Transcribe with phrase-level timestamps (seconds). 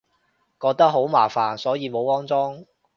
[0.59, 2.65] 覺得好麻煩，所以冇安裝